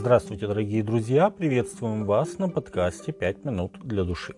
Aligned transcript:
Здравствуйте, 0.00 0.46
дорогие 0.46 0.82
друзья! 0.82 1.28
Приветствуем 1.28 2.06
вас 2.06 2.38
на 2.38 2.48
подкасте 2.48 3.12
«Пять 3.12 3.44
минут 3.44 3.76
для 3.84 4.02
души». 4.02 4.34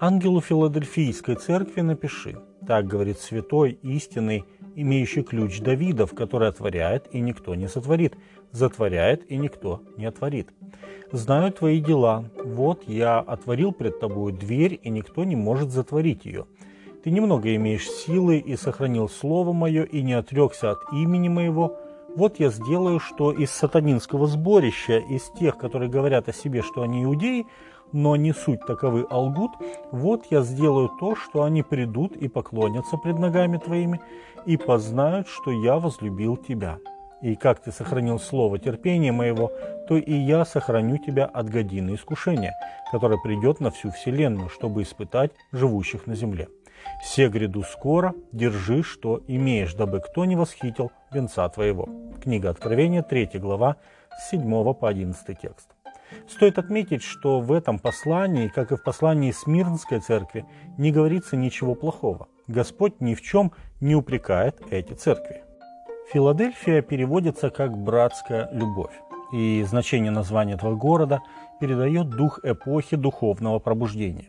Ангелу 0.00 0.40
Филадельфийской 0.40 1.34
церкви 1.34 1.82
напиши. 1.82 2.38
Так 2.66 2.86
говорит 2.86 3.18
святой, 3.18 3.78
истинный, 3.82 4.46
имеющий 4.76 5.22
ключ 5.22 5.60
Давидов, 5.60 6.14
который 6.14 6.48
отворяет, 6.48 7.06
и 7.12 7.20
никто 7.20 7.54
не 7.54 7.68
сотворит, 7.68 8.16
затворяет, 8.50 9.30
и 9.30 9.36
никто 9.36 9.82
не 9.98 10.06
отворит. 10.06 10.48
Знаю 11.12 11.52
твои 11.52 11.80
дела. 11.80 12.24
Вот 12.42 12.84
я 12.88 13.18
отворил 13.18 13.72
пред 13.72 14.00
тобою 14.00 14.32
дверь, 14.32 14.80
и 14.82 14.88
никто 14.88 15.24
не 15.24 15.36
может 15.36 15.70
затворить 15.70 16.24
ее. 16.24 16.46
Ты 17.04 17.10
немного 17.10 17.54
имеешь 17.54 17.90
силы 17.90 18.38
и 18.38 18.56
сохранил 18.56 19.10
слово 19.10 19.52
мое, 19.52 19.82
и 19.84 20.00
не 20.00 20.14
отрекся 20.14 20.70
от 20.70 20.78
имени 20.94 21.28
моего, 21.28 21.76
вот 22.18 22.40
я 22.40 22.50
сделаю, 22.50 22.98
что 22.98 23.30
из 23.30 23.52
сатанинского 23.52 24.26
сборища, 24.26 24.98
из 24.98 25.30
тех, 25.38 25.56
которые 25.56 25.88
говорят 25.88 26.28
о 26.28 26.32
себе, 26.32 26.62
что 26.62 26.82
они 26.82 27.04
иудеи, 27.04 27.46
но 27.92 28.16
не 28.16 28.32
суть 28.32 28.60
таковы 28.66 29.06
алгут, 29.08 29.52
вот 29.92 30.26
я 30.30 30.42
сделаю 30.42 30.90
то, 30.98 31.14
что 31.14 31.44
они 31.44 31.62
придут 31.62 32.16
и 32.16 32.26
поклонятся 32.26 32.96
пред 32.96 33.20
ногами 33.20 33.58
твоими, 33.58 34.00
и 34.46 34.56
познают, 34.56 35.28
что 35.28 35.52
я 35.52 35.78
возлюбил 35.78 36.36
тебя. 36.36 36.78
И 37.22 37.36
как 37.36 37.60
ты 37.60 37.70
сохранил 37.70 38.18
слово 38.18 38.58
терпения 38.58 39.12
моего, 39.12 39.52
то 39.88 39.96
и 39.96 40.12
я 40.12 40.44
сохраню 40.44 40.98
тебя 40.98 41.24
от 41.24 41.48
годины 41.48 41.94
искушения, 41.94 42.52
которое 42.90 43.18
придет 43.18 43.60
на 43.60 43.70
всю 43.70 43.92
вселенную, 43.92 44.48
чтобы 44.48 44.82
испытать 44.82 45.30
живущих 45.52 46.08
на 46.08 46.16
земле. 46.16 46.48
«Се 47.02 47.28
гряду 47.28 47.62
скоро, 47.62 48.14
держи, 48.32 48.82
что 48.82 49.22
имеешь, 49.28 49.74
дабы 49.74 50.00
кто 50.00 50.24
не 50.24 50.36
восхитил 50.36 50.90
венца 51.12 51.48
твоего». 51.48 52.07
Книга 52.20 52.50
Откровения, 52.50 53.02
3 53.02 53.30
глава, 53.34 53.76
с 54.18 54.30
7 54.30 54.74
по 54.74 54.88
11 54.88 55.38
текст. 55.40 55.68
Стоит 56.28 56.58
отметить, 56.58 57.02
что 57.02 57.40
в 57.40 57.52
этом 57.52 57.78
послании, 57.78 58.48
как 58.48 58.72
и 58.72 58.76
в 58.76 58.82
послании 58.82 59.30
Смирнской 59.30 60.00
церкви, 60.00 60.46
не 60.76 60.90
говорится 60.90 61.36
ничего 61.36 61.74
плохого. 61.74 62.28
Господь 62.46 63.00
ни 63.00 63.14
в 63.14 63.22
чем 63.22 63.52
не 63.80 63.94
упрекает 63.94 64.60
эти 64.70 64.94
церкви. 64.94 65.42
Филадельфия 66.12 66.80
переводится 66.82 67.50
как 67.50 67.76
«братская 67.76 68.48
любовь», 68.52 68.94
и 69.32 69.62
значение 69.68 70.10
названия 70.10 70.54
этого 70.54 70.74
города 70.74 71.20
передает 71.60 72.08
дух 72.08 72.40
эпохи 72.42 72.96
духовного 72.96 73.58
пробуждения. 73.58 74.28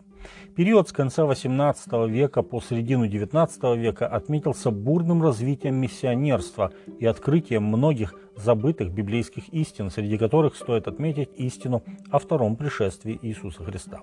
Период 0.56 0.90
с 0.90 0.92
конца 0.92 1.24
XVIII 1.24 2.10
века 2.10 2.42
по 2.42 2.60
середину 2.62 3.08
XIX 3.08 3.78
века 3.78 4.08
отметился 4.08 4.72
бурным 4.72 5.24
развитием 5.24 5.76
миссионерства 5.76 6.72
и 7.00 7.06
открытием 7.06 7.64
многих 7.64 8.14
забытых 8.36 8.92
библейских 8.92 9.50
истин, 9.50 9.90
среди 9.90 10.18
которых 10.18 10.56
стоит 10.56 10.88
отметить 10.88 11.30
истину 11.36 11.84
о 12.10 12.20
втором 12.20 12.56
пришествии 12.56 13.20
Иисуса 13.22 13.64
Христа. 13.64 14.02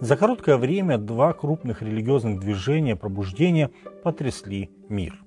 За 0.00 0.16
короткое 0.16 0.56
время 0.56 0.98
два 0.98 1.32
крупных 1.32 1.82
религиозных 1.82 2.40
движения 2.40 2.96
пробуждения 2.96 3.70
потрясли 4.02 4.70
мир. 4.88 5.18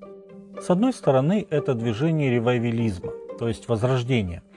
С 0.61 0.69
одной 0.69 0.93
стороны, 0.93 1.45
это 1.49 1.73
движение 1.73 2.29
ревайвелизма, 2.29 3.11
то 3.39 3.47
есть 3.47 3.67
возрождения– 3.67 4.43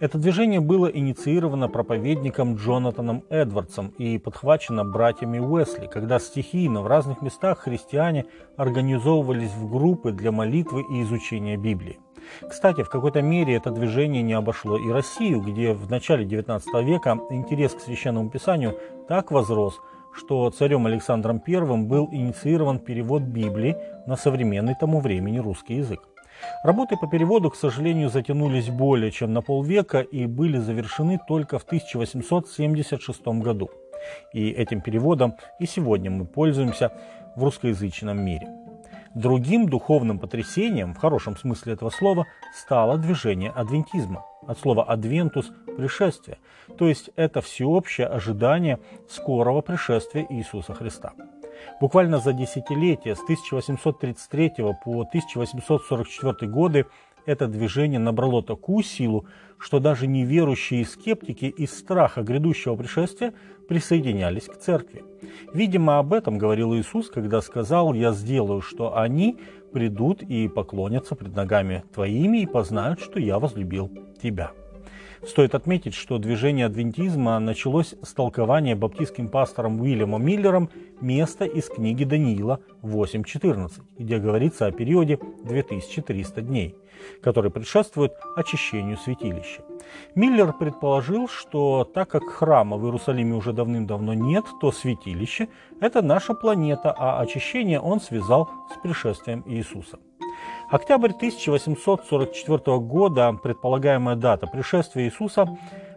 это 0.00 0.16
движение 0.16 0.60
было 0.60 0.86
инициировано 0.86 1.68
проповедником 1.68 2.56
Джонатаном 2.56 3.22
Эдвардсом 3.28 3.88
и 3.98 4.18
подхвачено 4.18 4.82
братьями 4.82 5.38
Уэсли, 5.38 5.86
когда 5.86 6.18
стихийно 6.18 6.80
в 6.80 6.86
разных 6.86 7.20
местах 7.20 7.60
христиане 7.60 8.24
организовывались 8.56 9.52
в 9.52 9.70
группы 9.70 10.10
для 10.12 10.32
молитвы 10.32 10.84
и 10.90 11.02
изучения 11.02 11.58
Библии. 11.58 12.00
Кстати, 12.48 12.82
в 12.82 12.88
какой-то 12.88 13.20
мере 13.20 13.54
это 13.54 13.70
движение 13.70 14.22
не 14.22 14.32
обошло 14.32 14.78
и 14.78 14.90
Россию, 14.90 15.42
где 15.42 15.74
в 15.74 15.90
начале 15.90 16.24
XIX 16.24 16.62
века 16.82 17.18
интерес 17.30 17.74
к 17.74 17.80
священному 17.80 18.30
писанию 18.30 18.78
так 19.06 19.30
возрос, 19.30 19.80
что 20.14 20.50
царем 20.50 20.86
Александром 20.86 21.42
I 21.46 21.60
был 21.84 22.08
инициирован 22.10 22.78
перевод 22.78 23.22
Библии 23.22 23.76
на 24.06 24.16
современный 24.16 24.74
тому 24.74 25.00
времени 25.00 25.38
русский 25.38 25.74
язык. 25.74 26.09
Работы 26.62 26.96
по 26.96 27.06
переводу, 27.06 27.50
к 27.50 27.56
сожалению, 27.56 28.10
затянулись 28.10 28.68
более 28.68 29.10
чем 29.10 29.32
на 29.32 29.42
полвека 29.42 30.00
и 30.00 30.26
были 30.26 30.58
завершены 30.58 31.18
только 31.26 31.58
в 31.58 31.64
1876 31.64 33.26
году. 33.42 33.70
И 34.32 34.50
этим 34.50 34.80
переводом 34.80 35.36
и 35.58 35.66
сегодня 35.66 36.10
мы 36.10 36.24
пользуемся 36.24 36.92
в 37.36 37.44
русскоязычном 37.44 38.18
мире. 38.22 38.48
Другим 39.14 39.68
духовным 39.68 40.20
потрясением, 40.20 40.94
в 40.94 40.98
хорошем 40.98 41.36
смысле 41.36 41.72
этого 41.72 41.90
слова, 41.90 42.26
стало 42.54 42.96
движение 42.96 43.50
адвентизма. 43.50 44.24
От 44.46 44.58
слова 44.58 44.84
«адвентус»– 44.84 45.50
«пришествие», 45.76 46.38
то 46.78 46.88
есть 46.88 47.10
это 47.16 47.40
всеобщее 47.40 48.06
ожидание 48.06 48.78
скорого 49.08 49.62
пришествия 49.62 50.26
Иисуса 50.30 50.74
Христа. 50.74 51.12
Буквально 51.80 52.18
за 52.18 52.32
десятилетия 52.32 53.14
с 53.14 53.22
1833 53.22 54.52
по 54.84 55.00
1844 55.02 56.50
годы 56.50 56.86
это 57.26 57.46
движение 57.46 57.98
набрало 57.98 58.42
такую 58.42 58.82
силу, 58.82 59.26
что 59.58 59.78
даже 59.78 60.06
неверующие 60.06 60.84
скептики 60.84 61.44
из 61.44 61.78
страха 61.78 62.22
грядущего 62.22 62.76
пришествия 62.76 63.34
присоединялись 63.68 64.46
к 64.46 64.56
церкви. 64.56 65.04
Видимо, 65.52 65.98
об 65.98 66.12
этом 66.12 66.38
говорил 66.38 66.74
Иисус, 66.74 67.10
когда 67.10 67.40
сказал 67.40 67.94
«Я 67.94 68.12
сделаю, 68.12 68.62
что 68.62 68.96
они 68.96 69.38
придут 69.72 70.22
и 70.22 70.48
поклонятся 70.48 71.14
пред 71.14 71.36
ногами 71.36 71.84
Твоими 71.94 72.38
и 72.38 72.46
познают, 72.46 73.00
что 73.00 73.20
я 73.20 73.38
возлюбил 73.38 73.90
Тебя». 74.22 74.52
Стоит 75.26 75.54
отметить, 75.54 75.94
что 75.94 76.18
движение 76.18 76.64
адвентизма 76.64 77.38
началось 77.38 77.94
с 78.02 78.14
толкования 78.14 78.74
баптистским 78.74 79.28
пастором 79.28 79.80
Уильямом 79.80 80.24
Миллером 80.24 80.70
места 81.02 81.44
из 81.44 81.66
книги 81.68 82.04
Даниила 82.04 82.60
8.14, 82.82 83.70
где 83.98 84.18
говорится 84.18 84.66
о 84.66 84.72
периоде 84.72 85.18
2300 85.44 86.40
дней, 86.40 86.74
который 87.22 87.50
предшествует 87.50 88.12
очищению 88.34 88.96
святилища. 88.96 89.62
Миллер 90.14 90.54
предположил, 90.54 91.28
что 91.28 91.84
так 91.84 92.08
как 92.08 92.24
храма 92.24 92.78
в 92.78 92.86
Иерусалиме 92.86 93.34
уже 93.34 93.52
давным-давно 93.52 94.14
нет, 94.14 94.46
то 94.60 94.72
святилище– 94.72 95.48
это 95.82 96.00
наша 96.00 96.32
планета, 96.32 96.94
а 96.96 97.20
очищение 97.20 97.78
он 97.78 98.00
связал 98.00 98.48
с 98.74 98.80
пришествием 98.80 99.44
Иисуса. 99.46 99.98
Октябрь 100.70 101.10
1844 101.10 102.78
года, 102.78 103.32
предполагаемая 103.32 104.14
дата 104.14 104.46
пришествия 104.46 105.06
Иисуса, 105.06 105.48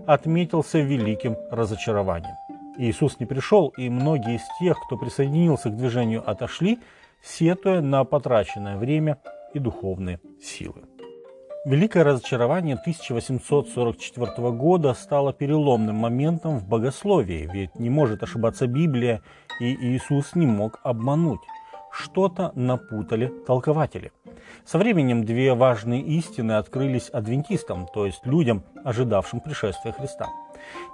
отметился 0.07 0.79
великим 0.79 1.38
разочарованием. 1.51 2.35
Иисус 2.79 3.19
не 3.19 3.28
пришел, 3.28 3.67
и 3.78 3.88
многие 3.88 4.38
из 4.38 4.41
тех, 4.59 4.79
кто 4.83 4.97
присоединился 4.97 5.69
к 5.69 5.78
движению, 5.78 6.28
отошли, 6.28 6.79
сетуя 7.22 7.81
на 7.81 8.03
потраченное 8.03 8.78
время 8.78 9.19
и 9.53 9.59
духовные 9.59 10.19
силы. 10.41 10.81
Великое 11.66 12.03
разочарование 12.03 12.75
1844 12.75 14.51
года 14.53 14.95
стало 14.95 15.33
переломным 15.33 15.97
моментом 15.97 16.57
в 16.57 16.67
богословии, 16.67 17.47
ведь 17.53 17.78
не 17.78 17.91
может 17.91 18.23
ошибаться 18.23 18.66
Библия, 18.66 19.22
и 19.59 19.75
Иисус 19.75 20.33
не 20.33 20.47
мог 20.47 20.79
обмануть. 20.81 21.41
Что-то 21.94 22.52
напутали 22.56 23.31
толкователи– 23.46 24.12
со 24.66 24.78
временем 24.78 25.26
две 25.26 25.54
важные 25.54 26.02
истины 26.02 26.54
открылись 26.54 27.09
адвентистам, 27.09 27.88
то 27.94 28.06
есть 28.06 28.26
людям, 28.26 28.64
ожидавшим 28.84 29.42
пришествия 29.42 29.92
Христа. 29.92 30.30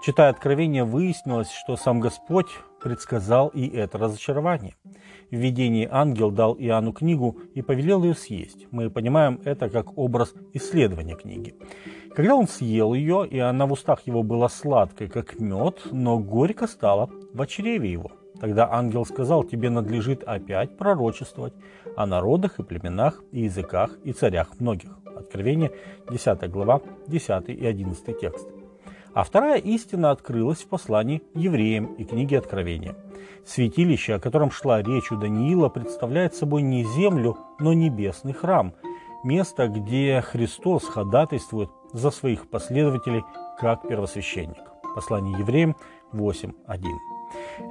Читая 0.03 0.29
Откровение, 0.29 0.83
выяснилось, 0.83 1.51
что 1.51 1.75
сам 1.75 1.99
Господь 1.99 2.47
предсказал 2.81 3.49
и 3.49 3.67
это 3.67 3.99
разочарование. 3.99 4.75
В 5.29 5.35
видении 5.35 5.87
ангел 5.89 6.31
дал 6.31 6.55
Иоанну 6.57 6.91
книгу 6.91 7.37
и 7.53 7.61
повелел 7.61 8.03
ее 8.03 8.15
съесть. 8.15 8.65
Мы 8.71 8.89
понимаем 8.89 9.39
это 9.45 9.69
как 9.69 9.95
образ 9.97 10.33
исследования 10.53 11.15
книги. 11.15 11.53
Когда 12.15 12.35
он 12.35 12.47
съел 12.47 12.95
ее, 12.95 13.27
и 13.29 13.37
она 13.37 13.67
в 13.67 13.73
устах 13.73 14.07
его 14.07 14.23
была 14.23 14.49
сладкой, 14.49 15.09
как 15.09 15.39
мед, 15.39 15.81
но 15.91 16.17
горько 16.17 16.65
стала 16.65 17.07
в 17.33 17.45
чреве 17.45 17.91
его. 17.91 18.11
Тогда 18.39 18.69
ангел 18.71 19.05
сказал, 19.05 19.43
тебе 19.43 19.69
надлежит 19.69 20.23
опять 20.23 20.77
пророчествовать 20.77 21.53
о 21.95 22.05
народах 22.05 22.59
и 22.59 22.63
племенах, 22.63 23.21
и 23.31 23.41
языках, 23.41 23.97
и 24.03 24.13
царях 24.13 24.59
многих. 24.59 24.91
Откровение, 25.15 25.71
10 26.09 26.49
глава, 26.49 26.81
10 27.07 27.49
и 27.49 27.65
11 27.65 28.19
текст. 28.19 28.47
А 29.13 29.23
вторая 29.23 29.57
истина 29.57 30.11
открылась 30.11 30.59
в 30.59 30.67
послании 30.67 31.23
евреям 31.33 31.95
и 31.95 32.05
книге 32.05 32.37
Откровения. 32.37 32.95
Святилище, 33.45 34.15
о 34.15 34.19
котором 34.19 34.51
шла 34.51 34.81
речь 34.81 35.11
у 35.11 35.17
Даниила, 35.17 35.69
представляет 35.69 36.35
собой 36.35 36.61
не 36.61 36.83
землю, 36.83 37.37
но 37.59 37.73
небесный 37.73 38.33
храм, 38.33 38.73
место, 39.23 39.67
где 39.67 40.21
Христос 40.21 40.85
ходатайствует 40.85 41.69
за 41.91 42.11
своих 42.11 42.49
последователей 42.49 43.23
как 43.59 43.87
первосвященник. 43.87 44.63
Послание 44.95 45.39
евреям 45.39 45.75
8.1. 46.13 47.08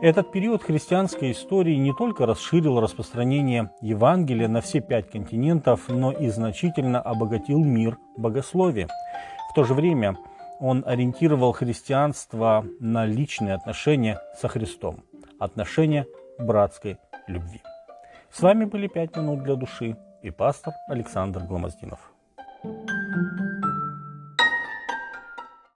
Этот 0.01 0.31
период 0.31 0.63
христианской 0.63 1.33
истории 1.33 1.77
не 1.77 1.93
только 1.93 2.27
расширил 2.27 2.81
распространение 2.81 3.71
Евангелия 3.81 4.49
на 4.49 4.61
все 4.61 4.81
пять 4.81 5.11
континентов, 5.11 5.89
но 5.89 6.13
и 6.13 6.29
значительно 6.29 7.01
обогатил 7.01 7.59
мир 7.59 7.99
богословия. 8.17 8.89
В 9.51 9.55
то 9.55 9.65
же 9.65 9.75
время 9.75 10.17
он 10.61 10.85
ориентировал 10.87 11.53
христианство 11.53 12.65
на 12.81 13.07
личные 13.07 13.55
отношения 13.55 14.21
со 14.41 14.49
Христом, 14.49 15.05
отношения 15.39 16.07
братской 16.39 16.99
любви. 17.27 17.61
С 18.31 18.41
вами 18.41 18.65
были 18.65 18.89
«Пять 18.89 19.17
минут 19.17 19.43
для 19.43 19.55
души» 19.55 19.97
и 20.23 20.31
пастор 20.31 20.75
Александр 20.89 21.41
Гломоздинов. 21.41 22.13